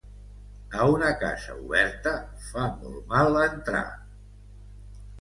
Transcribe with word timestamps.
A 0.79 0.87
una 0.93 1.11
casa 1.25 1.59
oberta, 1.67 2.15
fa 2.49 2.67
molt 2.81 3.07
mal 3.15 3.41
entrar. 3.45 3.87